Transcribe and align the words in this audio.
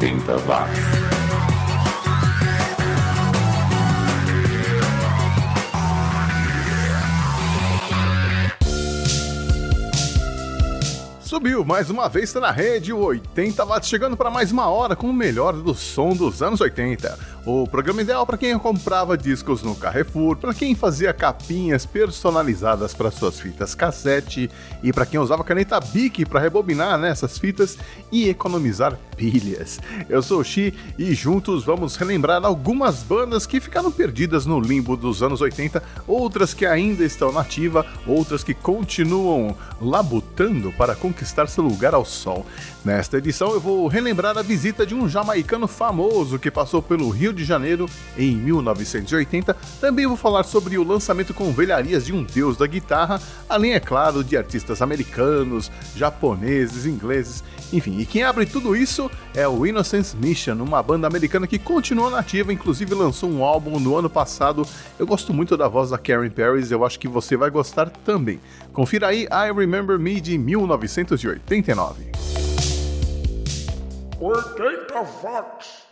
80 0.00 0.38
watts. 0.46 1.14
Subiu, 11.20 11.64
mais 11.64 11.90
uma 11.90 12.08
vez 12.08 12.24
está 12.24 12.40
na 12.40 12.50
rede, 12.50 12.92
o 12.92 12.98
80 12.98 13.64
watts 13.64 13.88
chegando 13.88 14.16
para 14.16 14.30
mais 14.30 14.50
uma 14.50 14.68
hora 14.68 14.96
com 14.96 15.08
o 15.08 15.12
melhor 15.12 15.52
do 15.52 15.74
som 15.74 16.14
dos 16.14 16.42
anos 16.42 16.60
80. 16.60 17.18
O 17.46 17.66
programa 17.66 18.00
ideal 18.00 18.24
para 18.24 18.38
quem 18.38 18.58
comprava 18.58 19.18
discos 19.18 19.62
no 19.62 19.74
Carrefour, 19.74 20.34
para 20.34 20.54
quem 20.54 20.74
fazia 20.74 21.12
capinhas 21.12 21.84
personalizadas 21.84 22.94
para 22.94 23.10
suas 23.10 23.38
fitas 23.38 23.74
cassete 23.74 24.50
e 24.82 24.90
para 24.94 25.04
quem 25.04 25.20
usava 25.20 25.44
caneta 25.44 25.78
Bic 25.78 26.24
para 26.24 26.40
rebobinar 26.40 26.98
né, 26.98 27.14
fitas 27.38 27.76
e 28.10 28.30
economizar 28.30 28.98
pilhas. 29.14 29.78
Eu 30.08 30.22
sou 30.22 30.40
o 30.40 30.44
Xi 30.44 30.72
e 30.98 31.12
juntos 31.12 31.64
vamos 31.64 31.96
relembrar 31.96 32.42
algumas 32.42 33.02
bandas 33.02 33.44
que 33.44 33.60
ficaram 33.60 33.92
perdidas 33.92 34.46
no 34.46 34.58
limbo 34.58 34.96
dos 34.96 35.22
anos 35.22 35.42
80, 35.42 35.82
outras 36.08 36.54
que 36.54 36.64
ainda 36.64 37.04
estão 37.04 37.30
nativa, 37.30 37.84
outras 38.06 38.42
que 38.42 38.54
continuam 38.54 39.54
labutando 39.82 40.72
para 40.72 40.94
conquistar 40.94 41.46
seu 41.46 41.62
lugar 41.62 41.92
ao 41.92 42.06
sol. 42.06 42.46
Nesta 42.84 43.16
edição 43.16 43.52
eu 43.52 43.60
vou 43.60 43.88
relembrar 43.88 44.36
a 44.36 44.42
visita 44.42 44.84
de 44.84 44.94
um 44.94 45.08
jamaicano 45.08 45.66
famoso 45.66 46.38
que 46.38 46.50
passou 46.50 46.82
pelo 46.82 47.08
Rio 47.08 47.32
de 47.32 47.42
Janeiro 47.42 47.88
em 48.14 48.36
1980. 48.36 49.56
Também 49.80 50.06
vou 50.06 50.18
falar 50.18 50.42
sobre 50.42 50.76
o 50.76 50.84
lançamento 50.84 51.32
com 51.32 51.50
velharias 51.50 52.04
de 52.04 52.12
um 52.12 52.22
deus 52.22 52.58
da 52.58 52.66
guitarra, 52.66 53.22
além, 53.48 53.72
é 53.72 53.80
claro, 53.80 54.22
de 54.22 54.36
artistas 54.36 54.82
americanos, 54.82 55.72
japoneses, 55.96 56.84
ingleses, 56.84 57.42
enfim. 57.72 57.98
E 57.98 58.04
quem 58.04 58.22
abre 58.22 58.44
tudo 58.44 58.76
isso 58.76 59.10
é 59.34 59.48
o 59.48 59.64
Innocence 59.64 60.14
Mission, 60.14 60.56
uma 60.56 60.82
banda 60.82 61.06
americana 61.06 61.46
que 61.46 61.58
continua 61.58 62.10
nativa, 62.10 62.52
inclusive 62.52 62.94
lançou 62.94 63.30
um 63.30 63.42
álbum 63.42 63.80
no 63.80 63.96
ano 63.96 64.10
passado. 64.10 64.68
Eu 64.98 65.06
gosto 65.06 65.32
muito 65.32 65.56
da 65.56 65.68
voz 65.68 65.88
da 65.88 65.96
Karen 65.96 66.28
Paris, 66.28 66.70
eu 66.70 66.84
acho 66.84 67.00
que 67.00 67.08
você 67.08 67.34
vai 67.34 67.48
gostar 67.48 67.88
também. 67.88 68.38
Confira 68.74 69.06
aí 69.06 69.22
I 69.22 69.50
Remember 69.56 69.98
Me 69.98 70.20
de 70.20 70.36
1989. 70.36 72.13
80 74.20 75.22
watts. 75.22 75.86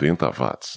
80 0.00 0.30
watts. 0.30 0.76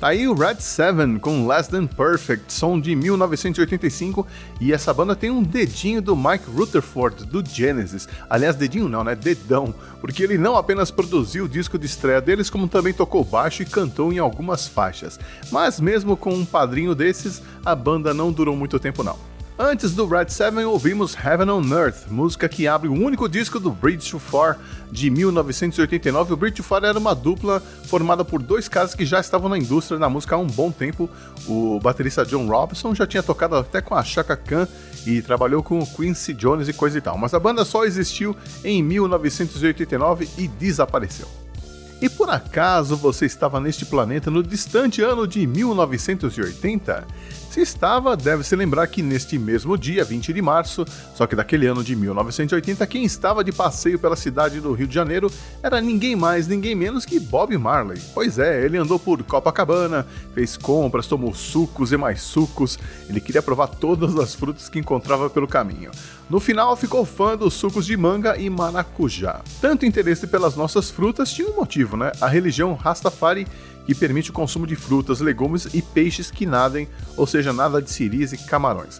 Tá 0.00 0.08
aí 0.08 0.28
o 0.28 0.34
Red 0.34 0.56
7 0.56 1.18
com 1.20 1.46
Less 1.46 1.70
Than 1.70 1.86
Perfect, 1.86 2.52
som 2.52 2.78
de 2.78 2.94
1985, 2.94 4.26
e 4.60 4.72
essa 4.72 4.92
banda 4.92 5.16
tem 5.16 5.30
um 5.30 5.42
dedinho 5.42 6.02
do 6.02 6.14
Mike 6.14 6.50
Rutherford 6.50 7.24
do 7.24 7.42
Genesis. 7.42 8.06
Aliás, 8.28 8.54
dedinho 8.54 8.88
não, 8.88 9.02
né? 9.02 9.14
Dedão, 9.14 9.72
porque 10.02 10.22
ele 10.22 10.36
não 10.36 10.56
apenas 10.56 10.90
produziu 10.90 11.46
o 11.46 11.48
disco 11.48 11.78
de 11.78 11.86
estreia 11.86 12.20
deles, 12.20 12.50
como 12.50 12.68
também 12.68 12.92
tocou 12.92 13.24
baixo 13.24 13.62
e 13.62 13.66
cantou 13.66 14.12
em 14.12 14.18
algumas 14.18 14.68
faixas. 14.68 15.18
Mas 15.50 15.80
mesmo 15.80 16.18
com 16.18 16.34
um 16.34 16.44
padrinho 16.44 16.94
desses, 16.94 17.40
a 17.64 17.74
banda 17.74 18.12
não 18.12 18.30
durou 18.30 18.54
muito 18.54 18.78
tempo 18.78 19.02
não. 19.02 19.33
Antes 19.56 19.94
do 19.94 20.04
Red 20.04 20.30
7, 20.30 20.64
ouvimos 20.64 21.14
Heaven 21.14 21.48
on 21.48 21.62
Earth, 21.72 22.08
música 22.10 22.48
que 22.48 22.66
abre 22.66 22.88
o 22.88 22.92
único 22.92 23.28
disco 23.28 23.60
do 23.60 23.70
Bridge 23.70 24.10
to 24.10 24.18
Far 24.18 24.58
de 24.90 25.08
1989. 25.08 26.32
O 26.32 26.36
Bridge 26.36 26.56
to 26.56 26.64
Far 26.64 26.82
era 26.82 26.98
uma 26.98 27.14
dupla 27.14 27.60
formada 27.84 28.24
por 28.24 28.42
dois 28.42 28.66
caras 28.66 28.96
que 28.96 29.06
já 29.06 29.20
estavam 29.20 29.48
na 29.48 29.56
indústria 29.56 29.96
da 29.96 30.08
música 30.08 30.34
há 30.34 30.38
um 30.40 30.46
bom 30.48 30.72
tempo. 30.72 31.08
O 31.46 31.78
baterista 31.78 32.26
John 32.26 32.48
Robinson 32.48 32.96
já 32.96 33.06
tinha 33.06 33.22
tocado 33.22 33.54
até 33.54 33.80
com 33.80 33.94
a 33.94 34.02
Chaka 34.02 34.36
Khan 34.36 34.66
e 35.06 35.22
trabalhou 35.22 35.62
com 35.62 35.78
o 35.78 35.86
Quincy 35.86 36.34
Jones 36.34 36.66
e 36.66 36.72
coisa 36.72 36.98
e 36.98 37.00
tal, 37.00 37.16
mas 37.16 37.32
a 37.32 37.38
banda 37.38 37.64
só 37.64 37.84
existiu 37.84 38.36
em 38.64 38.82
1989 38.82 40.28
e 40.36 40.48
desapareceu. 40.48 41.43
E 42.00 42.08
por 42.08 42.28
acaso 42.28 42.96
você 42.96 43.24
estava 43.24 43.60
neste 43.60 43.86
planeta 43.86 44.30
no 44.30 44.42
distante 44.42 45.00
ano 45.00 45.26
de 45.26 45.46
1980? 45.46 47.06
Se 47.54 47.60
estava, 47.60 48.16
deve 48.16 48.42
se 48.42 48.56
lembrar 48.56 48.88
que 48.88 49.00
neste 49.00 49.38
mesmo 49.38 49.78
dia, 49.78 50.04
20 50.04 50.32
de 50.32 50.42
março, 50.42 50.84
só 51.14 51.24
que 51.24 51.36
daquele 51.36 51.68
ano 51.68 51.84
de 51.84 51.94
1980, 51.94 52.84
quem 52.88 53.04
estava 53.04 53.44
de 53.44 53.52
passeio 53.52 53.96
pela 53.96 54.16
cidade 54.16 54.60
do 54.60 54.72
Rio 54.72 54.88
de 54.88 54.94
Janeiro 54.94 55.30
era 55.62 55.80
ninguém 55.80 56.16
mais, 56.16 56.48
ninguém 56.48 56.74
menos 56.74 57.04
que 57.04 57.20
Bob 57.20 57.56
Marley. 57.56 58.02
Pois 58.12 58.40
é, 58.40 58.64
ele 58.64 58.76
andou 58.76 58.98
por 58.98 59.22
Copacabana, 59.22 60.04
fez 60.34 60.56
compras, 60.56 61.06
tomou 61.06 61.32
sucos 61.32 61.92
e 61.92 61.96
mais 61.96 62.22
sucos, 62.22 62.76
ele 63.08 63.20
queria 63.20 63.40
provar 63.40 63.68
todas 63.68 64.18
as 64.18 64.34
frutas 64.34 64.68
que 64.68 64.80
encontrava 64.80 65.30
pelo 65.30 65.46
caminho. 65.46 65.92
No 66.28 66.40
final, 66.40 66.74
ficou 66.74 67.04
fã 67.04 67.36
dos 67.36 67.54
sucos 67.54 67.84
de 67.84 67.96
manga 67.96 68.36
e 68.38 68.48
maracujá. 68.48 69.42
Tanto 69.60 69.84
interesse 69.84 70.26
pelas 70.26 70.56
nossas 70.56 70.90
frutas 70.90 71.30
tinha 71.30 71.48
um 71.48 71.56
motivo, 71.56 71.96
né? 71.96 72.12
A 72.20 72.26
religião 72.26 72.74
Rastafari 72.74 73.46
que 73.86 73.94
permite 73.94 74.30
o 74.30 74.32
consumo 74.32 74.66
de 74.66 74.74
frutas, 74.74 75.20
legumes 75.20 75.68
e 75.74 75.82
peixes 75.82 76.30
que 76.30 76.46
nadem, 76.46 76.88
ou 77.16 77.26
seja, 77.26 77.52
nada 77.52 77.82
de 77.82 77.90
siris 77.90 78.32
e 78.32 78.38
camarões. 78.38 78.98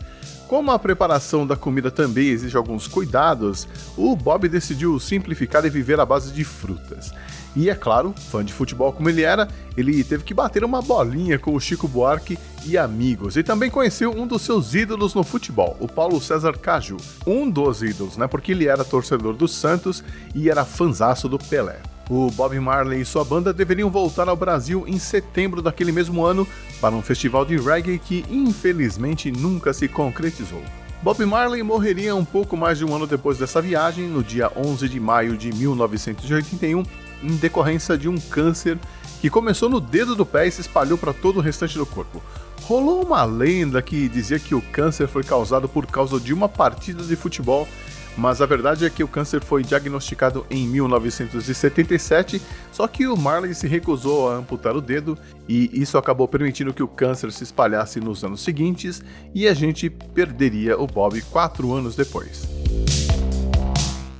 Como 0.48 0.70
a 0.70 0.78
preparação 0.78 1.46
da 1.46 1.56
comida 1.56 1.90
também 1.90 2.28
exige 2.28 2.56
alguns 2.56 2.86
cuidados, 2.86 3.66
o 3.96 4.14
Bob 4.14 4.48
decidiu 4.48 5.00
simplificar 5.00 5.64
e 5.64 5.70
viver 5.70 5.98
à 5.98 6.04
base 6.04 6.32
de 6.32 6.44
frutas. 6.44 7.12
E 7.56 7.70
é 7.70 7.74
claro, 7.74 8.12
fã 8.30 8.44
de 8.44 8.52
futebol 8.52 8.92
como 8.92 9.08
ele 9.08 9.22
era, 9.22 9.48
ele 9.76 10.02
teve 10.02 10.24
que 10.24 10.34
bater 10.34 10.64
uma 10.64 10.82
bolinha 10.82 11.38
com 11.38 11.54
o 11.54 11.60
Chico 11.60 11.86
Buarque 11.86 12.38
e 12.66 12.76
amigos. 12.76 13.36
E 13.36 13.42
também 13.42 13.70
conheceu 13.70 14.10
um 14.10 14.26
dos 14.26 14.42
seus 14.42 14.74
ídolos 14.74 15.14
no 15.14 15.22
futebol, 15.22 15.76
o 15.80 15.88
Paulo 15.88 16.20
César 16.20 16.58
Caju. 16.58 16.96
Um 17.26 17.48
dos 17.48 17.82
ídolos, 17.82 18.16
né? 18.16 18.26
Porque 18.26 18.52
ele 18.52 18.66
era 18.66 18.84
torcedor 18.84 19.34
do 19.34 19.46
Santos 19.46 20.02
e 20.34 20.50
era 20.50 20.64
fanzaço 20.64 21.28
do 21.28 21.38
Pelé. 21.38 21.80
O 22.10 22.30
Bob 22.30 22.58
Marley 22.60 23.00
e 23.00 23.04
sua 23.04 23.24
banda 23.24 23.52
deveriam 23.52 23.90
voltar 23.90 24.28
ao 24.28 24.36
Brasil 24.36 24.84
em 24.86 24.98
setembro 24.98 25.62
daquele 25.62 25.90
mesmo 25.90 26.24
ano 26.24 26.46
para 26.80 26.94
um 26.94 27.00
festival 27.00 27.46
de 27.46 27.56
reggae 27.56 27.98
que 27.98 28.24
infelizmente 28.28 29.30
nunca 29.30 29.72
se 29.72 29.88
concretizou. 29.88 30.62
Bob 31.02 31.24
Marley 31.24 31.62
morreria 31.62 32.14
um 32.14 32.24
pouco 32.24 32.56
mais 32.56 32.78
de 32.78 32.84
um 32.84 32.94
ano 32.94 33.06
depois 33.06 33.38
dessa 33.38 33.60
viagem, 33.60 34.06
no 34.06 34.22
dia 34.22 34.50
11 34.56 34.88
de 34.88 35.00
maio 35.00 35.36
de 35.36 35.52
1981, 35.52 36.82
em 37.22 37.36
decorrência 37.36 37.96
de 37.96 38.08
um 38.08 38.18
câncer 38.18 38.78
que 39.20 39.30
começou 39.30 39.70
no 39.70 39.80
dedo 39.80 40.14
do 40.14 40.26
pé 40.26 40.46
e 40.46 40.50
se 40.50 40.60
espalhou 40.60 40.98
para 40.98 41.12
todo 41.12 41.38
o 41.38 41.42
restante 41.42 41.78
do 41.78 41.86
corpo. 41.86 42.22
Rolou 42.62 43.02
uma 43.02 43.24
lenda 43.24 43.80
que 43.82 44.08
dizia 44.08 44.38
que 44.38 44.54
o 44.54 44.60
câncer 44.60 45.06
foi 45.06 45.22
causado 45.22 45.68
por 45.68 45.86
causa 45.86 46.18
de 46.20 46.32
uma 46.32 46.48
partida 46.48 47.02
de 47.02 47.16
futebol 47.16 47.68
mas 48.16 48.40
a 48.40 48.46
verdade 48.46 48.84
é 48.84 48.90
que 48.90 49.02
o 49.02 49.08
câncer 49.08 49.42
foi 49.42 49.62
diagnosticado 49.62 50.46
em 50.50 50.66
1977, 50.68 52.40
só 52.72 52.86
que 52.86 53.06
o 53.06 53.16
Marley 53.16 53.54
se 53.54 53.66
recusou 53.66 54.30
a 54.30 54.36
amputar 54.36 54.76
o 54.76 54.80
dedo 54.80 55.18
e 55.48 55.70
isso 55.72 55.98
acabou 55.98 56.28
permitindo 56.28 56.72
que 56.72 56.82
o 56.82 56.88
câncer 56.88 57.32
se 57.32 57.44
espalhasse 57.44 58.00
nos 58.00 58.24
anos 58.24 58.42
seguintes 58.42 59.02
e 59.34 59.48
a 59.48 59.54
gente 59.54 59.90
perderia 59.90 60.78
o 60.78 60.86
Bob 60.86 61.20
quatro 61.22 61.72
anos 61.72 61.96
depois. 61.96 62.48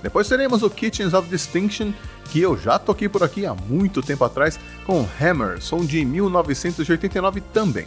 Depois 0.02 0.30
teremos 0.30 0.64
o 0.64 0.70
Kitchens 0.70 1.14
of 1.14 1.28
Distinction, 1.30 1.92
que 2.26 2.40
eu 2.40 2.58
já 2.58 2.80
toquei 2.80 3.10
por 3.10 3.24
aqui 3.24 3.46
há 3.46 3.54
muito 3.54 4.02
tempo 4.02 4.24
atrás, 4.24 4.58
com 4.86 5.06
Hammer, 5.20 5.62
som 5.62 5.84
de 5.84 6.06
1989 6.06 7.42
também. 7.42 7.86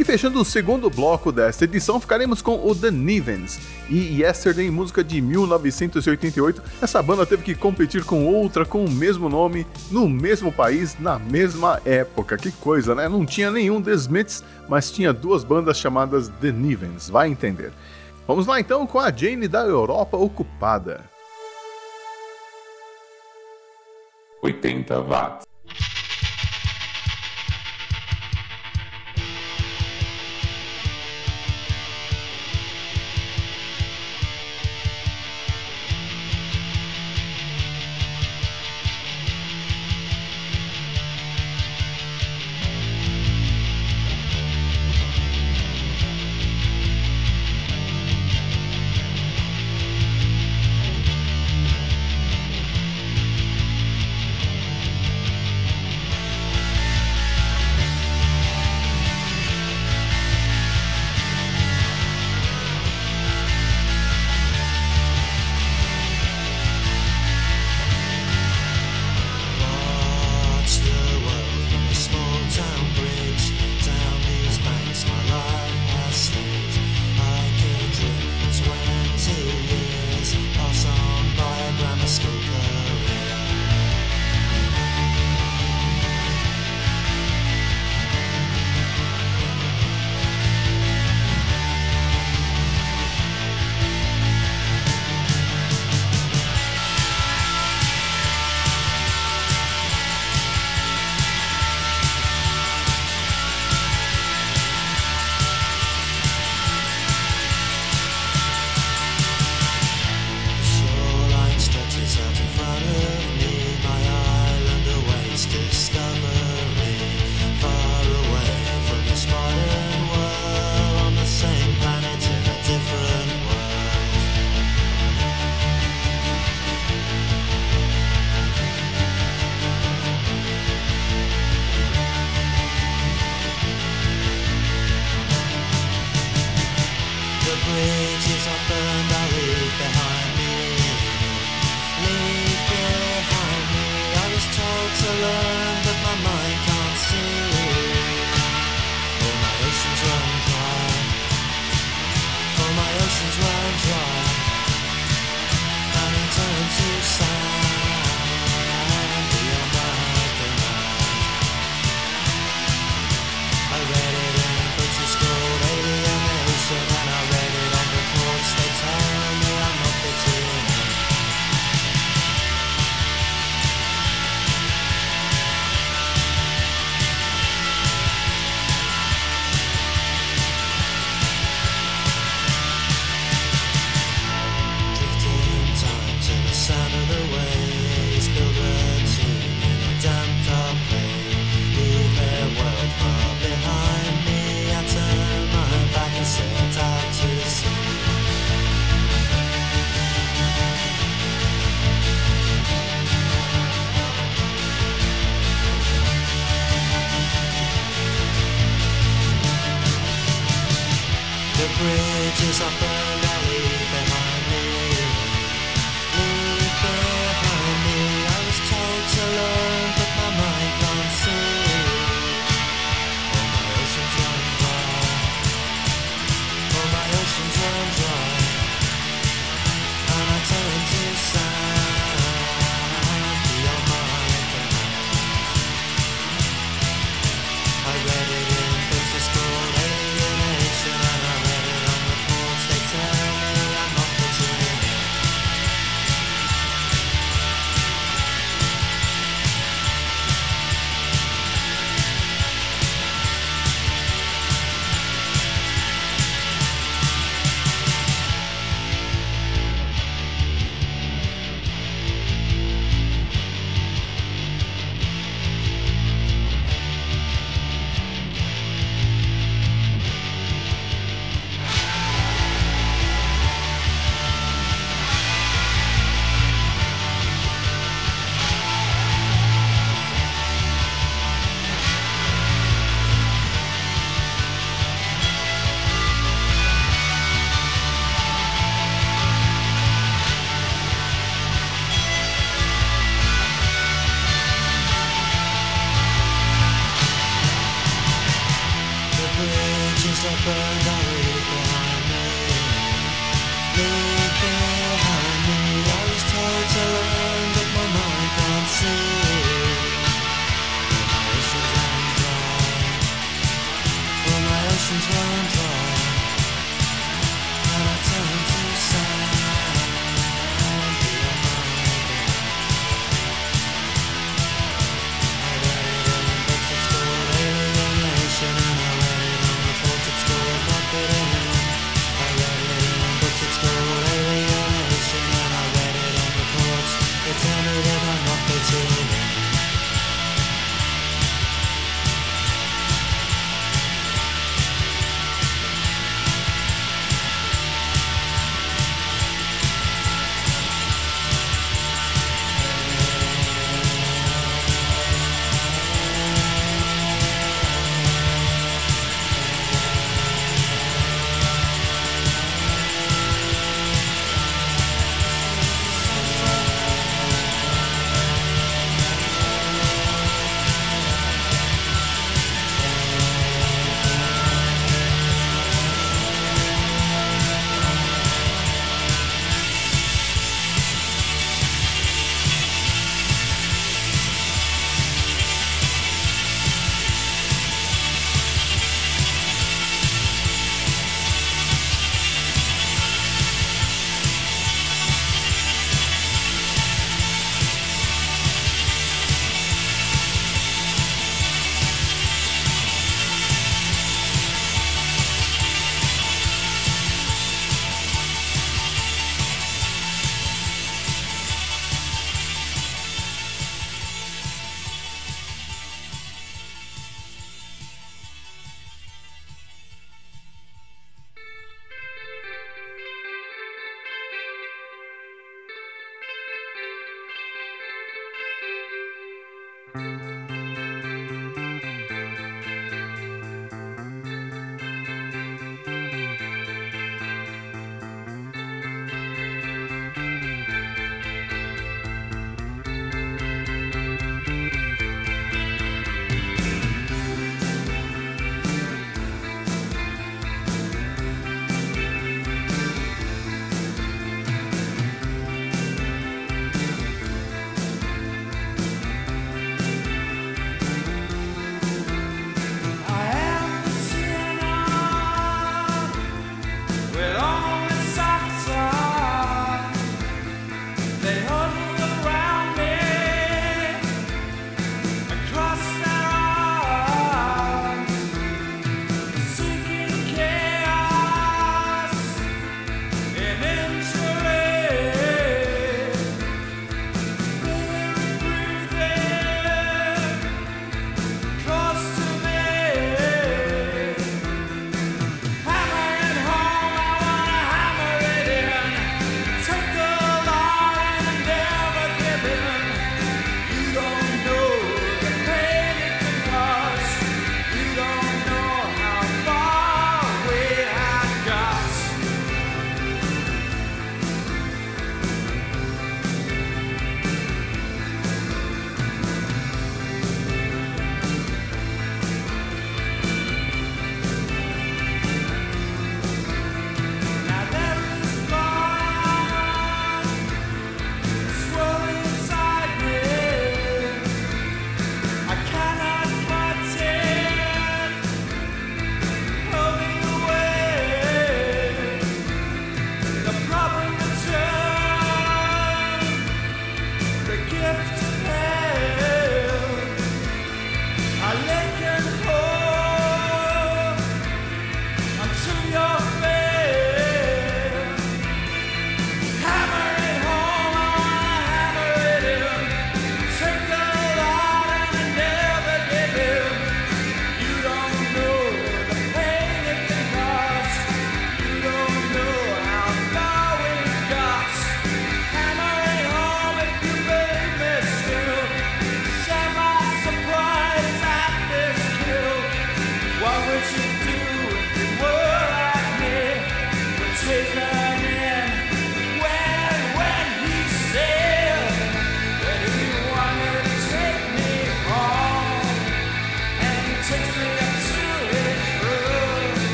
E 0.00 0.04
fechando 0.04 0.40
o 0.40 0.44
segundo 0.46 0.88
bloco 0.88 1.30
desta 1.30 1.64
edição, 1.64 2.00
ficaremos 2.00 2.40
com 2.40 2.66
o 2.66 2.74
The 2.74 2.90
Nivens 2.90 3.60
e 3.90 4.22
Yesterday, 4.22 4.70
música 4.70 5.04
de 5.04 5.20
1988. 5.20 6.62
Essa 6.80 7.02
banda 7.02 7.26
teve 7.26 7.42
que 7.42 7.54
competir 7.54 8.02
com 8.02 8.24
outra 8.24 8.64
com 8.64 8.82
o 8.82 8.90
mesmo 8.90 9.28
nome, 9.28 9.66
no 9.90 10.08
mesmo 10.08 10.50
país, 10.50 10.98
na 10.98 11.18
mesma 11.18 11.82
época. 11.84 12.38
Que 12.38 12.50
coisa, 12.50 12.94
né? 12.94 13.10
Não 13.10 13.26
tinha 13.26 13.50
nenhum 13.50 13.82
The 13.82 13.92
Smiths, 13.92 14.42
mas 14.66 14.90
tinha 14.90 15.12
duas 15.12 15.44
bandas 15.44 15.76
chamadas 15.76 16.30
The 16.40 16.50
Nivens, 16.50 17.10
vai 17.10 17.28
entender. 17.28 17.70
Vamos 18.26 18.46
lá 18.46 18.58
então 18.58 18.86
com 18.86 18.98
a 18.98 19.12
Jane 19.14 19.48
da 19.48 19.66
Europa 19.66 20.16
Ocupada. 20.16 21.04
80 24.42 24.98
watts. 25.02 25.49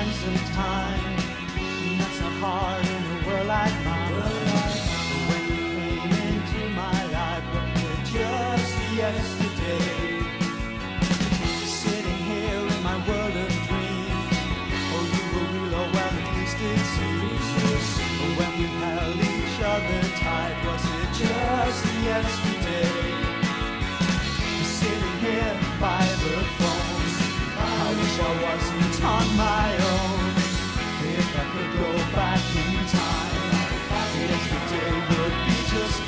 spend 0.00 0.14
some 0.14 0.54
time. 0.54 1.18
And 1.58 2.00
that's 2.00 2.20
not 2.20 2.32
hard 2.40 2.99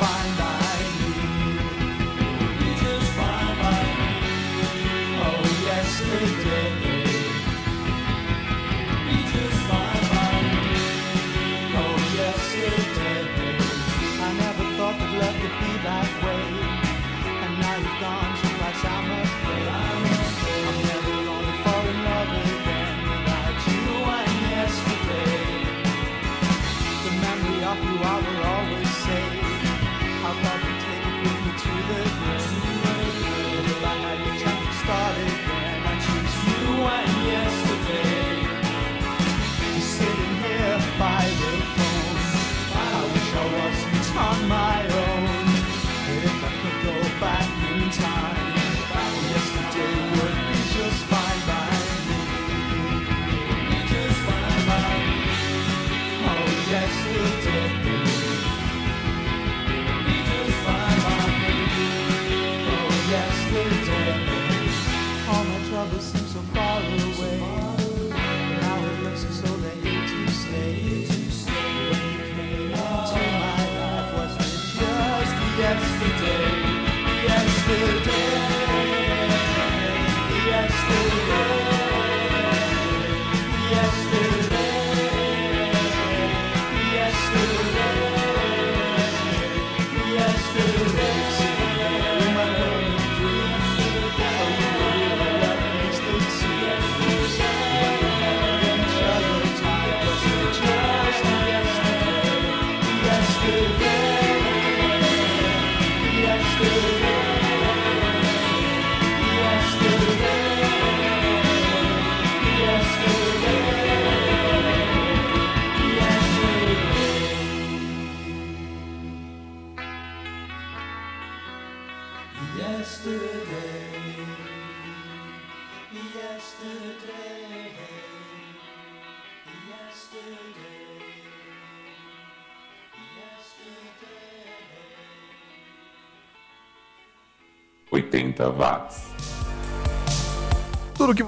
find 0.03 0.41
out. 0.41 0.52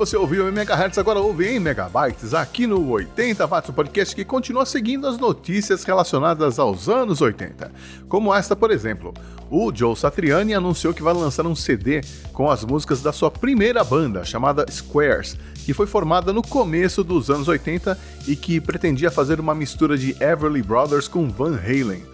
Você 0.04 0.18
ouviu 0.18 0.46
em 0.46 0.52
megahertz 0.52 0.98
agora 0.98 1.18
ouve 1.18 1.48
em 1.48 1.58
megabytes 1.58 2.34
aqui 2.34 2.66
no 2.66 2.90
80 2.90 3.46
Watts, 3.46 3.70
o 3.70 3.72
podcast 3.72 4.14
que 4.14 4.22
continua 4.22 4.66
seguindo 4.66 5.06
as 5.06 5.16
notícias 5.16 5.82
relacionadas 5.82 6.58
aos 6.58 6.90
anos 6.90 7.22
80. 7.22 7.72
Como 8.06 8.34
esta, 8.34 8.54
por 8.54 8.70
exemplo. 8.70 9.14
O 9.50 9.74
Joe 9.74 9.96
Satriani 9.96 10.52
anunciou 10.52 10.92
que 10.92 11.02
vai 11.02 11.14
lançar 11.14 11.46
um 11.46 11.54
CD 11.54 12.02
com 12.34 12.50
as 12.50 12.62
músicas 12.64 13.00
da 13.00 13.14
sua 13.14 13.30
primeira 13.30 13.82
banda, 13.82 14.26
chamada 14.26 14.66
Squares, 14.70 15.38
que 15.64 15.72
foi 15.72 15.86
formada 15.86 16.34
no 16.34 16.42
começo 16.42 17.02
dos 17.02 17.30
anos 17.30 17.48
80 17.48 17.98
e 18.28 18.36
que 18.36 18.60
pretendia 18.60 19.10
fazer 19.10 19.40
uma 19.40 19.54
mistura 19.54 19.96
de 19.96 20.14
Everly 20.22 20.62
Brothers 20.62 21.08
com 21.08 21.30
Van 21.30 21.56
Halen. 21.56 22.04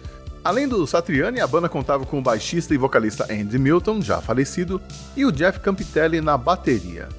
Além 0.45 0.65
do 0.65 0.87
Satriani, 0.87 1.41
a 1.41 1.47
banda 1.47 1.67
contava 1.67 2.05
com 2.05 2.19
o 2.19 2.23
baixista 2.23 2.73
e 2.73 2.77
vocalista 2.77 3.27
Andy 3.29 3.59
Milton, 3.59 4.01
já 4.01 4.21
falecido, 4.21 4.79
e 5.13 5.25
o 5.25 5.31
Jeff 5.31 5.59
Campitelli 5.59 6.21
na 6.21 6.37
bateria. 6.37 7.09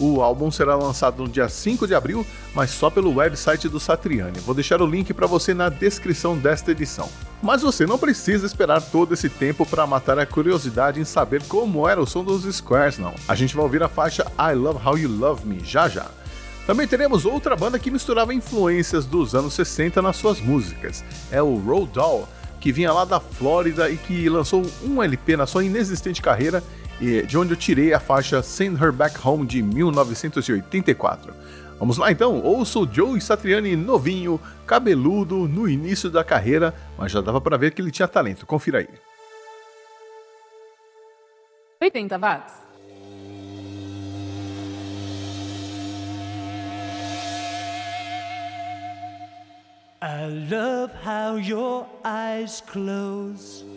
O 0.00 0.22
álbum 0.22 0.50
será 0.50 0.74
lançado 0.74 1.22
no 1.22 1.28
dia 1.28 1.46
5 1.46 1.86
de 1.86 1.94
abril, 1.94 2.26
mas 2.54 2.70
só 2.70 2.88
pelo 2.88 3.14
website 3.14 3.68
do 3.68 3.78
Satriani. 3.78 4.40
Vou 4.40 4.54
deixar 4.54 4.80
o 4.80 4.86
link 4.86 5.12
para 5.12 5.26
você 5.26 5.52
na 5.52 5.68
descrição 5.68 6.38
desta 6.38 6.70
edição. 6.70 7.06
Mas 7.42 7.60
você 7.60 7.86
não 7.86 7.98
precisa 7.98 8.46
esperar 8.46 8.80
todo 8.80 9.12
esse 9.12 9.28
tempo 9.28 9.66
para 9.66 9.86
matar 9.86 10.18
a 10.18 10.24
curiosidade 10.24 10.98
em 10.98 11.04
saber 11.04 11.42
como 11.44 11.86
era 11.86 12.00
o 12.00 12.06
som 12.06 12.24
dos 12.24 12.44
Squares, 12.54 12.98
não. 12.98 13.14
A 13.28 13.34
gente 13.34 13.54
vai 13.54 13.62
ouvir 13.62 13.82
a 13.82 13.88
faixa 13.88 14.26
I 14.38 14.54
Love 14.54 14.80
How 14.82 14.98
You 14.98 15.10
Love 15.10 15.46
Me 15.46 15.60
já 15.62 15.86
já. 15.86 16.06
Também 16.66 16.86
teremos 16.86 17.26
outra 17.26 17.54
banda 17.54 17.78
que 17.78 17.90
misturava 17.90 18.32
influências 18.32 19.04
dos 19.04 19.34
anos 19.34 19.52
60 19.52 20.00
nas 20.00 20.16
suas 20.16 20.40
músicas. 20.40 21.04
É 21.30 21.42
o 21.42 21.56
Road 21.56 21.90
Doll, 21.92 22.28
que 22.60 22.72
vinha 22.72 22.92
lá 22.92 23.04
da 23.04 23.18
Flórida 23.18 23.90
e 23.90 23.96
que 23.96 24.28
lançou 24.28 24.64
um 24.82 25.02
LP 25.02 25.36
na 25.36 25.46
sua 25.46 25.64
inexistente 25.64 26.22
carreira 26.22 26.62
de 27.00 27.38
onde 27.38 27.52
eu 27.52 27.56
tirei 27.56 27.94
a 27.94 28.00
faixa 28.00 28.42
Send 28.42 28.80
Her 28.80 28.92
Back 28.92 29.16
Home 29.26 29.46
de 29.46 29.62
1984. 29.62 31.34
Vamos 31.78 31.96
lá 31.96 32.12
então, 32.12 32.42
ouça 32.42 32.78
o 32.78 32.86
Joe 32.86 33.18
Satriani 33.20 33.74
novinho, 33.74 34.38
cabeludo, 34.66 35.48
no 35.48 35.66
início 35.66 36.10
da 36.10 36.22
carreira, 36.22 36.74
mas 36.98 37.10
já 37.10 37.22
dava 37.22 37.40
para 37.40 37.56
ver 37.56 37.72
que 37.72 37.80
ele 37.80 37.90
tinha 37.90 38.06
talento, 38.06 38.44
confira 38.44 38.80
aí. 38.80 38.88
80 41.80 42.18
watts. 42.18 42.52
I 50.02 50.26
love 50.50 50.92
how 51.02 51.36
your 51.36 51.86
eyes 52.04 52.62
close. 52.62 53.69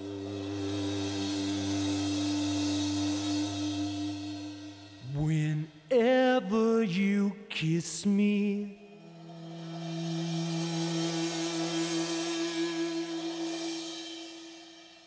Whenever 5.14 6.84
you 6.84 7.36
kiss 7.50 8.06
me, 8.06 8.80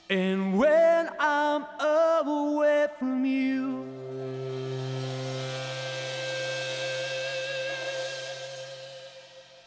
and 0.09 0.57
when 0.57 1.11
I'm 1.19 1.64
away 1.81 2.87
from 2.99 3.25
you. 3.25 3.85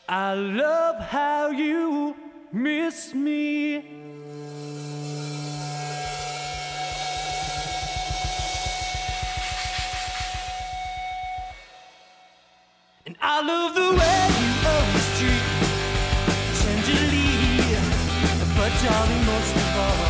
I 0.08 0.34
love 0.34 0.96
how 1.02 1.50
you 1.50 2.16
miss 2.52 3.14
me. 3.14 3.99
I 13.40 13.42
love 13.42 13.74
the 13.74 13.80
way 13.80 14.26
of 14.76 14.86
the 14.92 15.00
street 15.16 15.46
tenderly, 16.60 17.72
but 18.52 18.72
darling, 18.84 19.24
most 19.32 19.56
of 19.64 19.80
all, 19.80 20.04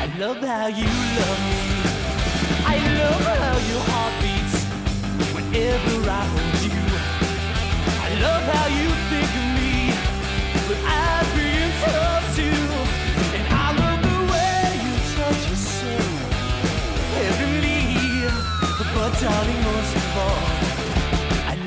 I 0.00 0.06
love 0.18 0.40
how 0.40 0.66
you 0.68 0.88
love 1.18 1.40
me. 1.52 1.60
I 2.64 2.76
love 3.00 3.22
how 3.36 3.56
your 3.68 3.82
heart 3.84 4.14
beats 4.24 4.56
whenever 5.36 6.08
I 6.08 6.24
hold 6.32 6.56
you. 6.64 6.80
I 8.00 8.10
love 8.24 8.44
how 8.48 8.66
you 8.80 8.88
think 9.12 9.30
of 9.42 9.48
me, 9.60 9.92
when 10.68 10.80
I 10.88 11.20
feel 11.36 11.68
love 11.84 12.24
too. 12.32 12.64
And 13.36 13.44
I 13.52 13.76
love 13.76 14.00
the 14.08 14.18
way 14.32 14.64
you 14.80 14.92
touch 15.20 15.42
your 15.52 15.60
soul, 15.60 16.08
heavenly, 17.12 18.24
but 18.96 19.12
darling, 19.20 19.62
most 19.68 20.01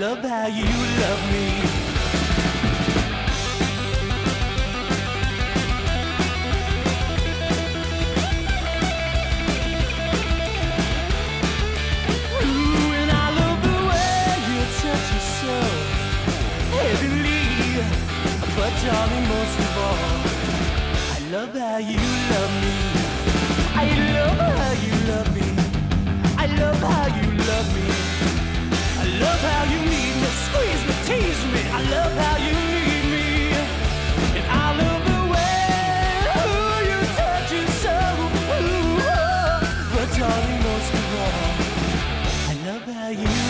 love 0.10 0.24
how 0.24 0.46
you 0.46 0.70
love 1.02 1.24
me. 1.34 1.48
Ooh, 12.38 12.94
and 13.00 13.12
I 13.12 13.28
love 13.40 13.60
the 13.68 13.78
way 13.90 14.28
you 14.50 14.62
touch 14.82 15.10
heavenly. 16.76 17.44
But 18.58 18.74
darling, 18.86 19.26
most 19.34 19.58
of 19.66 19.74
all, 19.86 20.20
I 21.16 21.20
love 21.34 21.54
how 21.64 21.78
you 21.78 22.04
love 22.32 22.54
me. 22.64 22.76
I 23.82 23.86
love 24.18 24.40
how 24.60 24.74
you 24.86 24.96
love 25.12 25.30
me. 25.38 25.48
I 26.38 26.46
love 26.62 26.80
how 26.92 27.06
you 27.18 27.28
love 27.50 27.70
me 27.76 28.05
love 29.20 29.42
how 29.52 29.64
you 29.74 29.80
need 29.94 30.16
me, 30.22 30.30
squeeze 30.48 30.84
me, 30.88 30.94
tease 31.08 31.44
me. 31.54 31.62
I 31.78 31.82
love 31.96 32.14
how 32.24 32.38
you 32.46 32.54
need 32.74 33.04
me, 33.14 33.28
and 34.38 34.46
I 34.50 34.66
love 34.82 35.02
the 35.12 35.20
way 35.34 35.66
ooh, 36.40 36.78
you 36.90 37.00
touch 37.20 37.52
it 37.60 37.70
so. 37.84 37.98
Ooh, 38.58 39.00
oh, 39.02 39.60
but 39.94 40.08
darling, 40.18 40.62
most 40.68 40.92
of 41.00 41.06
all, 41.24 41.50
I 42.50 42.54
love 42.68 42.86
how 42.96 43.10
you. 43.10 43.45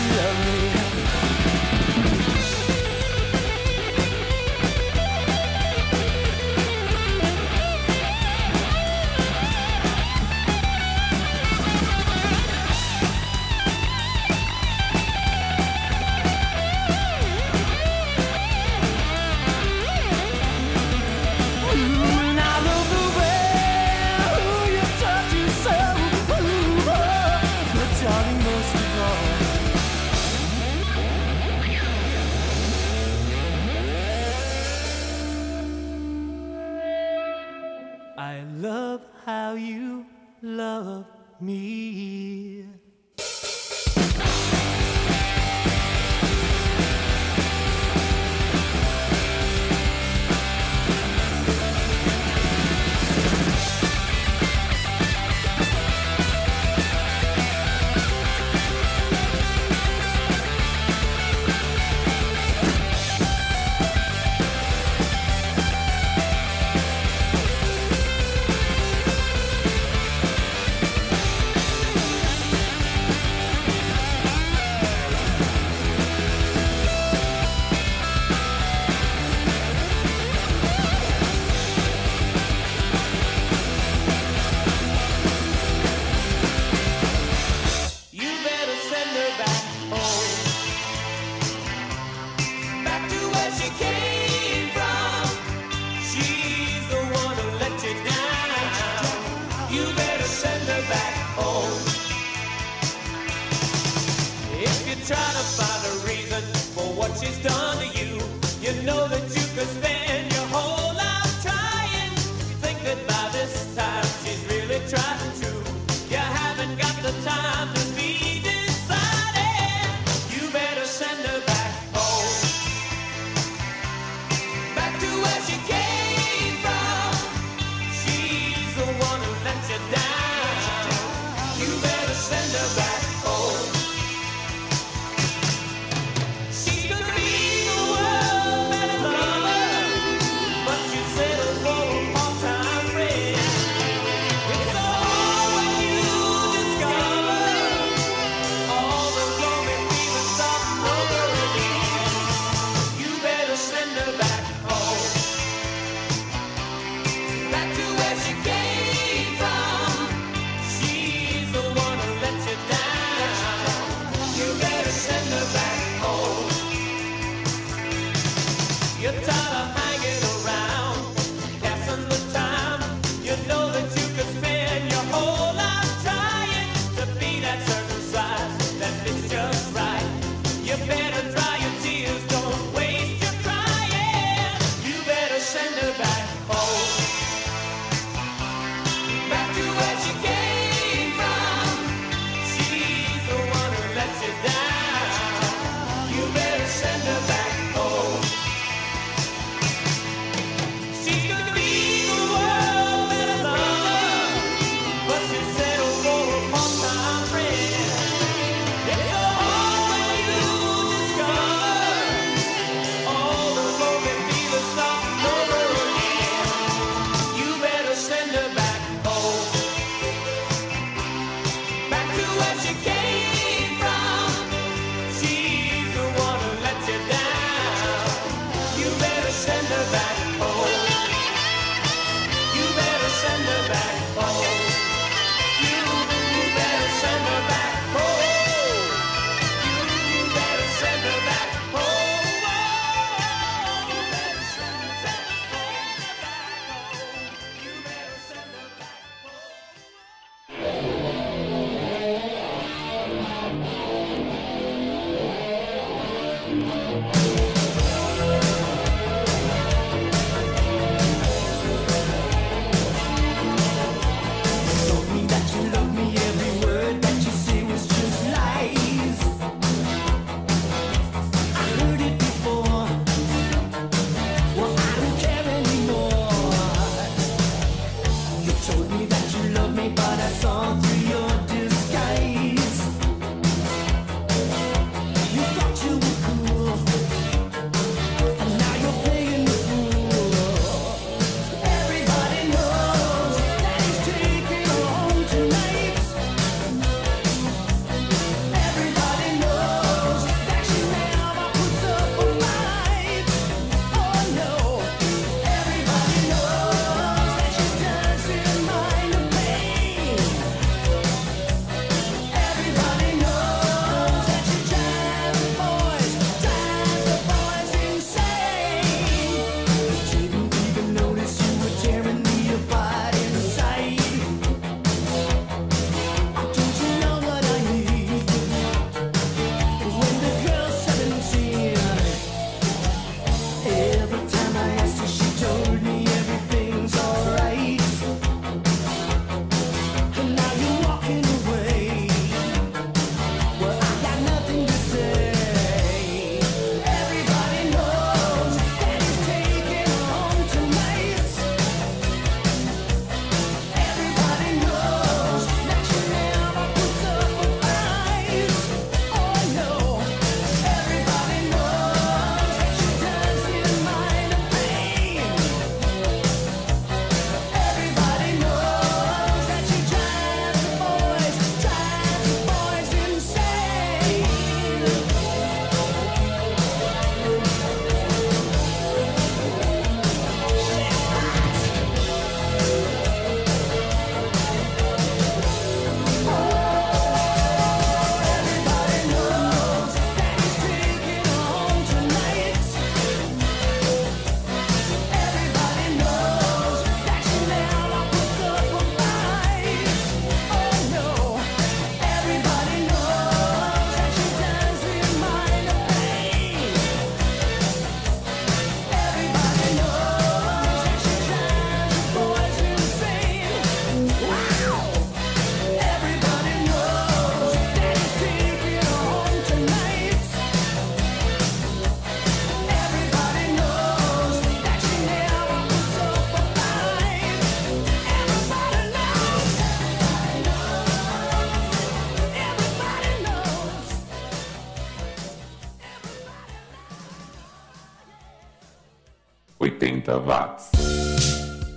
I 38.26 38.42
love 38.60 39.02
how 39.24 39.54
you 39.54 40.04
love 40.42 41.06
me. 41.40 42.64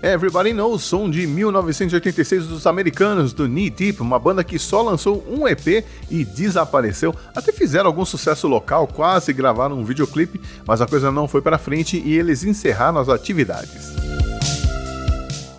Everybody 0.10 0.54
Knows, 0.54 0.84
som 0.84 1.08
de 1.08 1.28
1986 1.28 2.48
dos 2.48 2.66
americanos 2.66 3.32
do 3.32 3.48
Knee 3.48 3.70
Deep, 3.70 4.02
uma 4.02 4.18
banda 4.18 4.44
que 4.44 4.58
só 4.58 4.82
lançou 4.82 5.24
um 5.30 5.48
EP 5.48 5.86
e 6.10 6.26
desapareceu. 6.26 7.14
Até 7.36 7.52
fizeram 7.52 7.88
algum 7.88 8.04
sucesso 8.04 8.48
local, 8.48 8.88
quase 8.88 9.32
gravaram 9.32 9.78
um 9.78 9.86
videoclipe, 9.86 10.42
mas 10.66 10.82
a 10.82 10.88
coisa 10.88 11.12
não 11.12 11.28
foi 11.28 11.42
para 11.42 11.60
frente 11.60 12.02
e 12.04 12.18
eles 12.18 12.44
encerraram 12.44 13.00
as 13.00 13.08
atividades. 13.08 13.99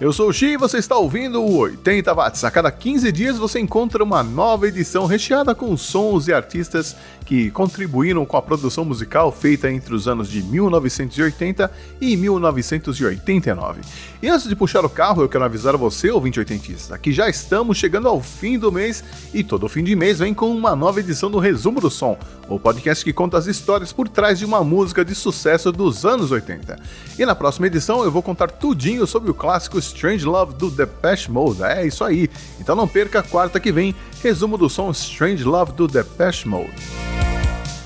Eu 0.01 0.15
sou 0.15 0.31
o 0.31 0.33
Xi 0.33 0.53
e 0.53 0.57
você 0.57 0.79
está 0.79 0.97
ouvindo 0.97 1.43
o 1.43 1.59
80 1.59 2.15
Watts. 2.15 2.43
A 2.43 2.51
cada 2.51 2.73
15 2.73 3.13
dias 3.13 3.37
você 3.37 3.61
encontra 3.61 4.03
uma 4.03 4.23
nova 4.23 4.67
edição 4.67 5.05
recheada 5.05 5.55
com 5.55 5.77
sons 5.77 6.27
e 6.27 6.33
artistas 6.33 6.97
que 7.27 7.51
contribuíram 7.51 8.25
com 8.25 8.39
a 8.39 8.41
produção 8.41 8.83
musical 8.83 9.31
feita 9.31 9.71
entre 9.71 9.95
os 9.95 10.09
anos 10.09 10.31
de 10.31 10.43
1980 10.43 11.71
e 12.01 12.17
1989. 12.17 13.83
E 14.23 14.29
antes 14.29 14.49
de 14.49 14.57
puxar 14.57 14.87
o 14.87 14.89
carro, 14.89 15.21
eu 15.21 15.29
quero 15.29 15.45
avisar 15.45 15.77
você, 15.77 16.11
ouvinte 16.11 16.39
oitentista, 16.39 16.97
que 16.97 17.13
já 17.13 17.29
estamos 17.29 17.77
chegando 17.77 18.09
ao 18.09 18.23
fim 18.23 18.59
do 18.59 18.73
mês 18.73 19.05
e 19.35 19.45
todo 19.45 19.69
fim 19.69 19.85
de 19.85 19.95
mês 19.95 20.19
vem 20.19 20.33
com 20.33 20.51
uma 20.51 20.75
nova 20.75 21.01
edição 21.01 21.31
do 21.31 21.39
Resumo 21.39 21.79
do 21.79 21.91
Som, 21.91 22.19
o 22.49 22.59
podcast 22.59 23.05
que 23.05 23.13
conta 23.13 23.37
as 23.37 23.47
histórias 23.47 23.93
por 23.93 24.09
trás 24.09 24.39
de 24.39 24.47
uma 24.47 24.65
música 24.65 25.05
de 25.05 25.15
sucesso 25.15 25.71
dos 25.71 26.07
anos 26.07 26.33
80. 26.33 26.79
E 27.19 27.27
na 27.27 27.35
próxima 27.35 27.67
edição 27.67 28.03
eu 28.03 28.11
vou 28.11 28.23
contar 28.23 28.51
tudinho 28.51 29.07
sobre 29.07 29.31
o 29.31 29.35
clássico 29.35 29.79
Strange 29.91 30.25
Love 30.25 30.55
do 30.55 30.71
Depeche 30.71 31.31
Mode. 31.31 31.63
É 31.63 31.87
isso 31.87 32.05
aí. 32.05 32.29
Então 32.59 32.75
não 32.75 32.89
perca 32.89 33.23
quarta 33.23 33.61
que 33.61 33.73
vem, 33.73 33.95
resumo 34.23 34.57
do 34.57 34.69
som 34.69 34.91
Strange 34.91 35.45
Love 35.45 35.73
do 35.73 35.87
Depeche 35.87 36.49
Mode. 36.49 36.73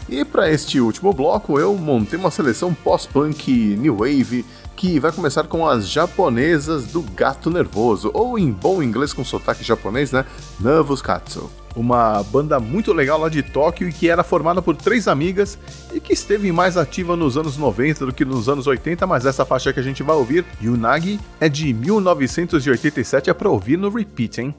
E 0.08 0.24
para 0.24 0.50
este 0.50 0.80
último 0.80 1.12
bloco 1.12 1.58
eu 1.58 1.74
montei 1.74 2.18
uma 2.18 2.30
seleção 2.30 2.74
pós-punk 2.74 3.50
new 3.76 3.96
wave 3.96 4.44
que 4.76 4.98
vai 4.98 5.12
começar 5.12 5.44
com 5.44 5.66
as 5.66 5.88
japonesas 5.88 6.86
do 6.86 7.02
Gato 7.02 7.50
Nervoso, 7.50 8.10
ou 8.12 8.38
em 8.38 8.50
bom 8.50 8.82
inglês 8.82 9.12
com 9.12 9.24
sotaque 9.24 9.64
japonês, 9.64 10.12
né? 10.12 10.24
Nervous 10.60 11.00
Katsu. 11.00 11.50
Uma 11.76 12.22
banda 12.22 12.60
muito 12.60 12.92
legal 12.92 13.18
lá 13.18 13.28
de 13.28 13.42
Tóquio 13.42 13.88
e 13.88 13.92
que 13.92 14.08
era 14.08 14.22
formada 14.22 14.62
por 14.62 14.76
três 14.76 15.08
amigas 15.08 15.58
e 15.92 15.98
que 15.98 16.12
esteve 16.12 16.52
mais 16.52 16.76
ativa 16.76 17.16
nos 17.16 17.36
anos 17.36 17.56
90 17.56 18.06
do 18.06 18.12
que 18.12 18.24
nos 18.24 18.48
anos 18.48 18.66
80, 18.66 19.06
mas 19.06 19.26
essa 19.26 19.44
faixa 19.44 19.72
que 19.72 19.80
a 19.80 19.82
gente 19.82 20.02
vai 20.02 20.14
ouvir, 20.14 20.44
Yunagi, 20.62 21.18
é 21.40 21.48
de 21.48 21.72
1987, 21.74 23.28
é 23.28 23.34
para 23.34 23.50
ouvir 23.50 23.76
no 23.76 23.90
repeat, 23.90 24.40
hein? 24.40 24.54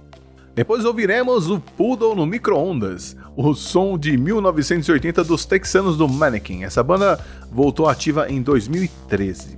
Depois 0.53 0.85
ouviremos 0.85 1.49
o 1.49 1.59
Poodle 1.59 2.15
no 2.15 2.25
Microondas, 2.25 3.15
o 3.35 3.53
som 3.53 3.97
de 3.97 4.17
1980 4.17 5.21
dos 5.25 5.45
texanos 5.45 5.97
do 5.97 6.07
Mannequin. 6.07 6.63
Essa 6.63 6.81
banda 6.81 7.19
voltou 7.51 7.89
ativa 7.89 8.29
em 8.29 8.41
2013. 8.41 9.57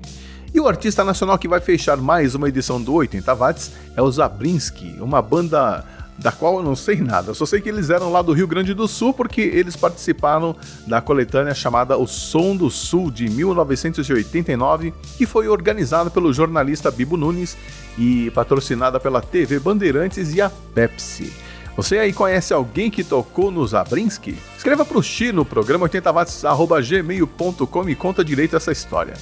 E 0.54 0.60
o 0.60 0.68
artista 0.68 1.04
nacional 1.04 1.38
que 1.38 1.48
vai 1.48 1.60
fechar 1.60 1.98
mais 1.98 2.34
uma 2.34 2.48
edição 2.48 2.82
do 2.82 2.94
80 2.94 3.36
Watts 3.36 3.72
é 3.96 4.02
o 4.02 4.12
Zabrinski, 4.12 4.98
uma 5.00 5.22
banda 5.22 5.84
da 6.18 6.32
qual 6.32 6.58
eu 6.58 6.64
não 6.64 6.76
sei 6.76 7.00
nada. 7.00 7.34
Só 7.34 7.46
sei 7.46 7.62
que 7.62 7.70
eles 7.70 7.90
eram 7.90 8.12
lá 8.12 8.22
do 8.22 8.34
Rio 8.34 8.48
Grande 8.48 8.74
do 8.74 8.88
Sul 8.88 9.14
porque 9.14 9.42
eles 9.42 9.76
participaram 9.76 10.56
da 10.88 11.00
coletânea 11.00 11.54
chamada 11.54 11.98
O 11.98 12.08
Som 12.08 12.56
do 12.56 12.72
Sul 12.72 13.12
de 13.12 13.30
1989, 13.30 14.94
que 15.18 15.26
foi 15.26 15.48
organizada 15.48 16.10
pelo 16.10 16.34
jornalista 16.34 16.90
Bibo 16.90 17.18
Nunes 17.18 17.56
e 17.98 18.32
patrocinada 18.32 19.00
pela 19.00 19.22
TV 19.22 19.60
Bandeirantes 19.60 20.34
e 20.34 20.42
a 20.42 20.50
Pepsi. 20.50 21.32
Você 21.76 22.00
aí 22.00 22.12
conhece 22.12 22.56
alguém 22.56 22.90
que 22.90 23.04
tocou 23.04 23.52
no 23.52 23.68
Zabrinski? 23.68 24.36
Escreva 24.58 24.84
pro 24.84 25.04
Xi 25.04 25.32
no 25.32 25.46
programa 25.46 25.88
80watts.gmail.com 25.88 27.90
e 27.90 27.96
conta 27.96 28.26
direito 28.26 28.56
essa 28.56 28.72
história. 28.72 29.14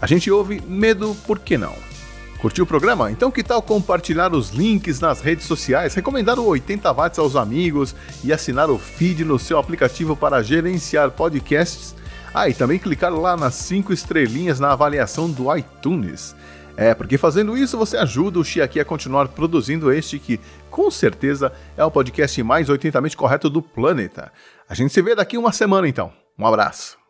A 0.00 0.06
gente 0.06 0.30
ouve 0.30 0.62
Medo 0.66 1.16
Por 1.26 1.40
Que 1.40 1.58
Não? 1.58 1.74
Curtiu 2.40 2.62
o 2.62 2.66
programa? 2.66 3.10
Então 3.10 3.32
que 3.32 3.42
tal 3.42 3.60
compartilhar 3.60 4.32
os 4.32 4.50
links 4.50 5.00
nas 5.00 5.20
redes 5.20 5.44
sociais, 5.44 5.94
recomendar 5.94 6.38
o 6.38 6.46
80 6.46 6.92
watts 6.92 7.18
aos 7.18 7.34
amigos 7.34 7.96
e 8.22 8.32
assinar 8.32 8.70
o 8.70 8.78
feed 8.78 9.24
no 9.24 9.40
seu 9.40 9.58
aplicativo 9.58 10.14
para 10.14 10.40
gerenciar 10.40 11.10
podcasts? 11.10 11.96
Ah, 12.32 12.48
e 12.48 12.54
também 12.54 12.78
clicar 12.78 13.12
lá 13.12 13.36
nas 13.36 13.54
5 13.56 13.92
estrelinhas 13.92 14.60
na 14.60 14.72
avaliação 14.72 15.28
do 15.28 15.54
iTunes. 15.56 16.36
É, 16.76 16.94
porque 16.94 17.18
fazendo 17.18 17.58
isso 17.58 17.76
você 17.76 17.96
ajuda 17.96 18.38
o 18.38 18.62
aqui 18.62 18.78
a 18.78 18.84
continuar 18.84 19.26
produzindo 19.26 19.92
este 19.92 20.16
que, 20.16 20.38
com 20.70 20.92
certeza, 20.92 21.52
é 21.76 21.84
o 21.84 21.90
podcast 21.90 22.40
mais 22.44 22.68
80mente 22.68 23.16
correto 23.16 23.50
do 23.50 23.60
planeta. 23.60 24.30
A 24.68 24.74
gente 24.74 24.92
se 24.92 25.02
vê 25.02 25.16
daqui 25.16 25.36
uma 25.36 25.50
semana 25.50 25.88
então. 25.88 26.12
Um 26.38 26.46
abraço. 26.46 27.07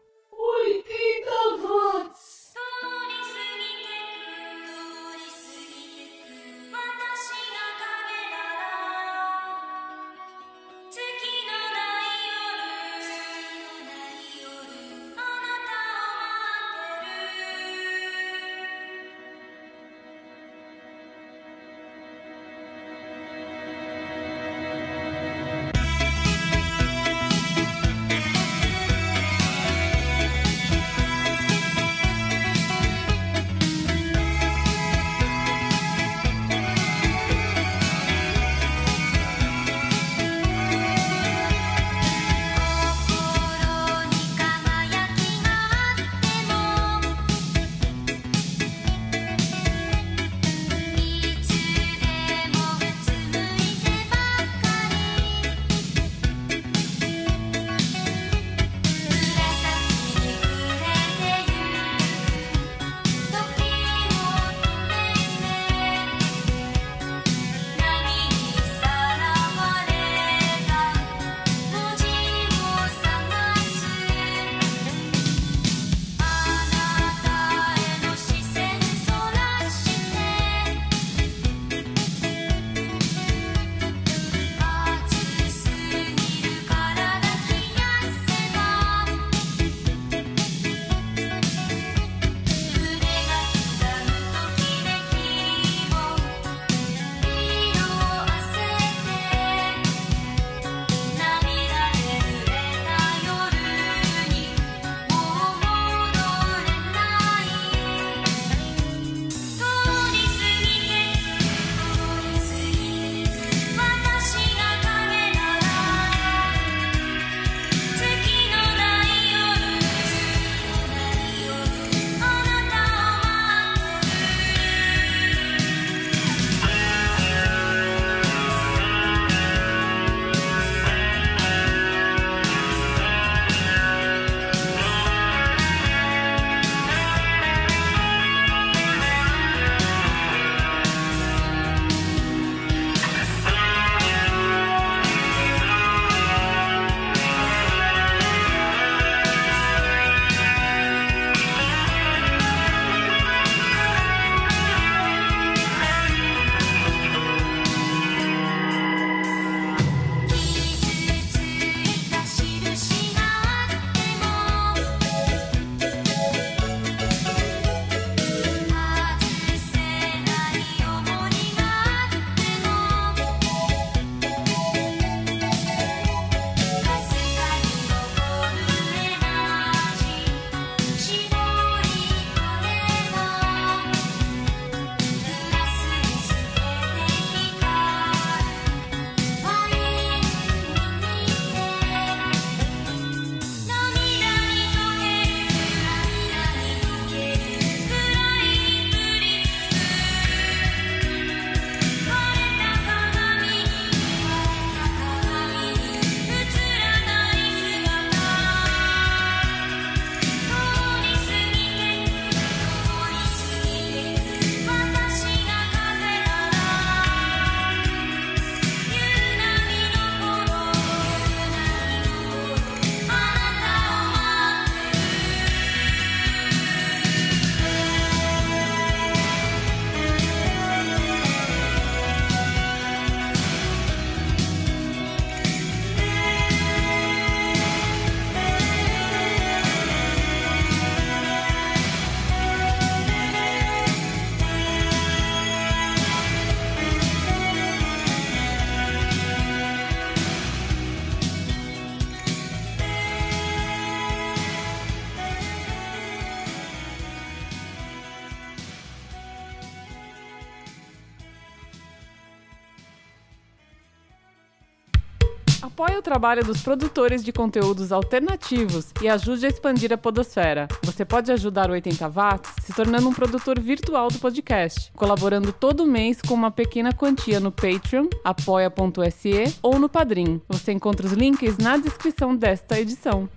O 265.99 266.03
trabalho 266.03 266.44
dos 266.44 266.62
produtores 266.62 267.24
de 267.24 267.32
conteúdos 267.32 267.90
alternativos 267.90 268.92
e 269.03 269.09
ajude 269.09 269.46
a 269.46 269.49
expandir 269.49 269.92
a 269.92 269.99
podosfera. 269.99 270.68
Você 270.84 271.05
pode 271.05 271.32
ajudar 271.32 271.68
o 271.68 271.72
80 271.72 272.09
Watts 272.09 272.53
se 272.62 272.72
tornando 272.72 273.09
um 273.09 273.12
produtor 273.12 273.59
virtual 273.59 274.07
do 274.07 274.16
podcast, 274.20 274.92
colaborando 274.94 275.53
todo 275.53 275.84
mês 275.84 276.22
com 276.22 276.34
uma 276.34 276.53
pequena 276.53 276.92
quantia 276.92 277.40
no 277.40 277.51
Patreon, 277.51 278.07
apoia.se 278.22 279.57
ou 279.61 279.80
no 279.80 279.88
Padrim. 279.88 280.40
Você 280.49 280.70
encontra 280.70 281.05
os 281.05 281.12
links 281.12 281.59
na 281.59 281.76
descrição 281.76 282.34
desta 282.34 282.78
edição. 282.78 283.28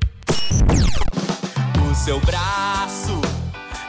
O 1.89 1.95
seu 1.95 2.19
braço 2.19 3.19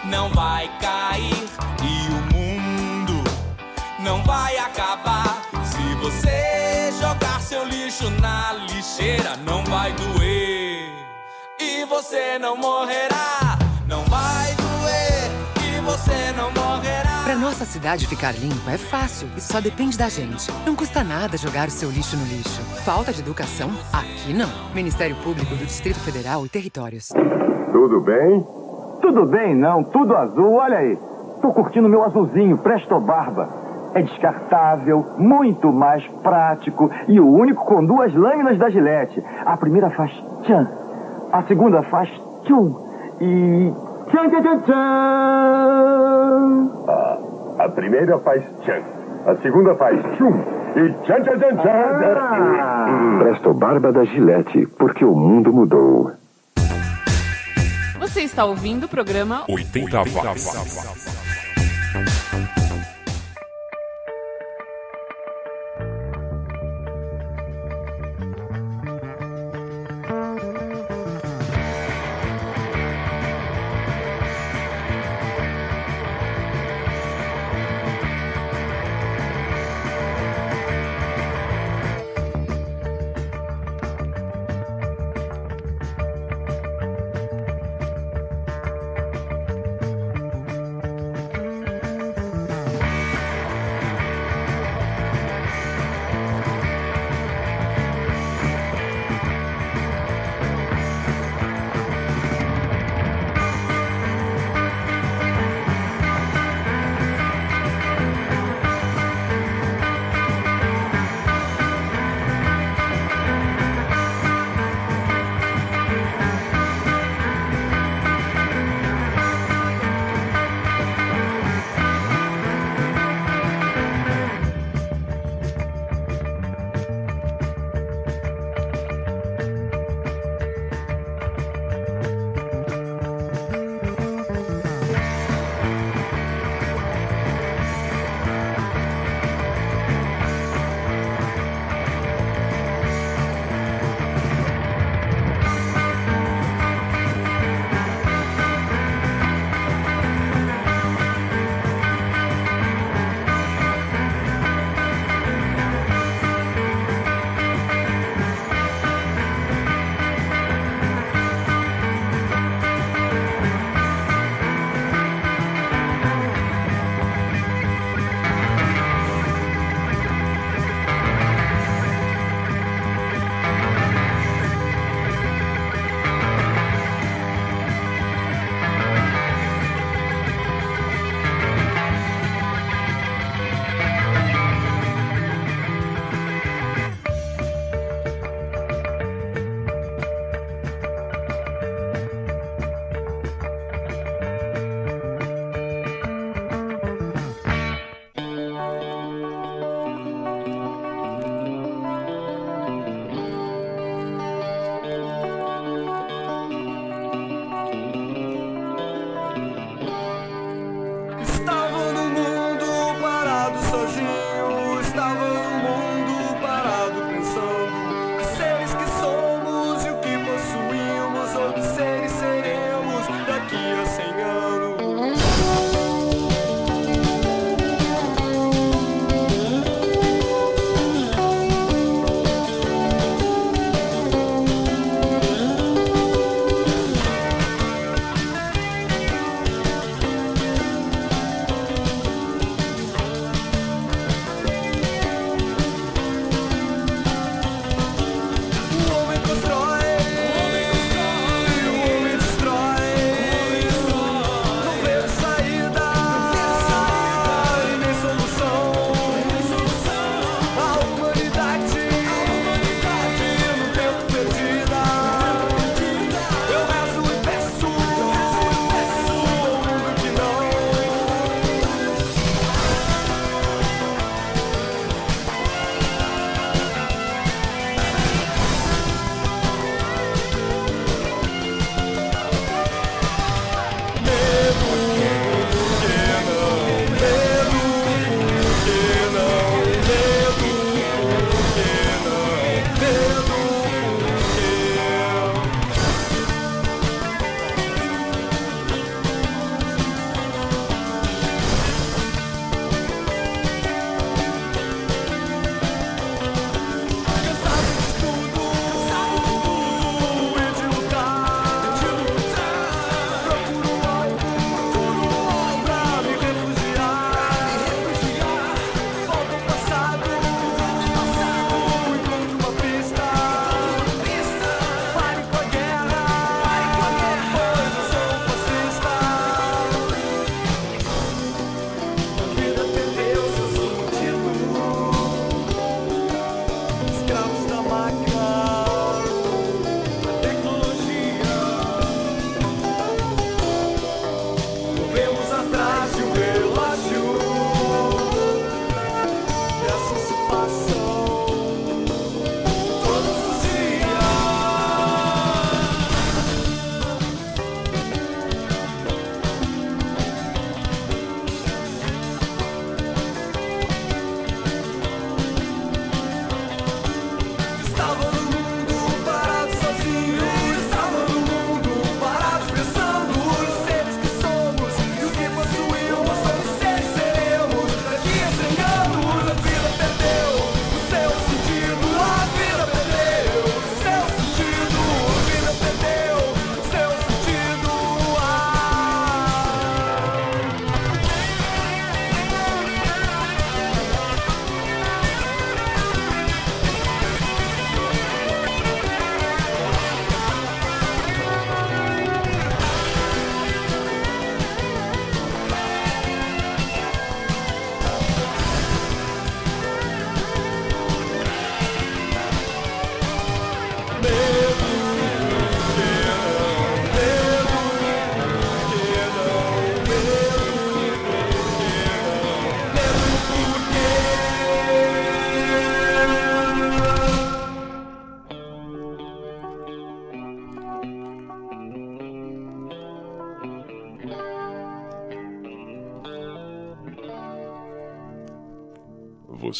não 0.06 0.30
vai 0.30 0.66
cair 0.80 1.44
e 1.84 2.08
o 2.08 2.34
mundo 2.34 3.22
não 4.02 4.24
vai 4.24 4.56
na 9.02 9.08
lixeira, 9.08 9.36
não 9.44 9.64
vai 9.64 9.92
doer 9.92 10.92
e 11.60 11.84
você 11.86 12.38
não 12.38 12.56
morrerá. 12.56 13.58
Não 13.88 14.02
vai 14.04 14.54
doer 14.54 15.30
e 15.66 15.80
você 15.80 16.32
não 16.36 16.50
morrerá. 16.52 17.22
Pra 17.24 17.34
nossa 17.36 17.64
cidade 17.64 18.06
ficar 18.06 18.32
limpa 18.32 18.70
é 18.70 18.78
fácil 18.78 19.28
e 19.36 19.40
só 19.40 19.60
depende 19.60 19.98
da 19.98 20.08
gente. 20.08 20.50
Não 20.64 20.74
custa 20.74 21.04
nada 21.04 21.36
jogar 21.36 21.68
o 21.68 21.70
seu 21.70 21.90
lixo 21.90 22.16
no 22.16 22.24
lixo. 22.24 22.62
Falta 22.84 23.12
de 23.12 23.20
educação? 23.20 23.70
Aqui 23.92 24.32
não. 24.32 24.48
Ministério 24.74 25.16
Público 25.16 25.54
do 25.54 25.64
Distrito 25.64 26.00
Federal 26.00 26.46
e 26.46 26.48
Territórios. 26.48 27.08
Tudo 27.72 28.00
bem? 28.00 28.46
Tudo 29.00 29.26
bem, 29.26 29.54
não. 29.54 29.82
Tudo 29.84 30.16
azul. 30.16 30.54
Olha 30.54 30.78
aí. 30.78 30.96
Tô 31.40 31.52
curtindo 31.52 31.88
meu 31.88 32.04
azulzinho, 32.04 32.56
Presto 32.58 33.00
Barba. 33.00 33.61
É 33.94 34.02
descartável, 34.02 35.04
muito 35.18 35.70
mais 35.72 36.06
prático 36.22 36.90
e 37.08 37.20
o 37.20 37.28
único 37.28 37.64
com 37.64 37.84
duas 37.84 38.14
lâminas 38.14 38.56
da 38.58 38.70
Gillette. 38.70 39.22
A 39.44 39.56
primeira 39.56 39.90
faz 39.90 40.10
tchan, 40.42 40.66
a 41.30 41.42
segunda 41.42 41.82
faz 41.82 42.08
tchum 42.44 42.74
e 43.20 43.70
tchan 44.06 44.30
tchan 44.30 44.42
tchan 44.42 44.60
tchan. 44.60 44.72
Ah, 46.88 47.18
a 47.58 47.68
primeira 47.68 48.18
faz 48.20 48.42
tchan, 48.60 48.82
a 49.26 49.36
segunda 49.42 49.74
faz 49.74 50.00
tchum 50.16 50.40
e 50.74 50.88
tchan 51.04 51.22
tchan 51.22 51.38
tchan 51.38 51.56
tchan. 51.56 52.04
Ah. 52.58 53.18
Presto 53.18 53.52
Barba 53.52 53.92
da 53.92 54.04
Gillette, 54.04 54.66
porque 54.78 55.04
o 55.04 55.14
mundo 55.14 55.52
mudou. 55.52 56.12
Você 58.00 58.22
está 58.22 58.44
ouvindo 58.44 58.84
o 58.84 58.88
programa 58.88 59.44
80 59.48 59.98
watts. 59.98 61.21